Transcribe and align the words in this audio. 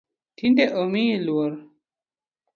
Tinde 0.37 0.65
omiyi 0.81 1.17
luor. 1.25 1.53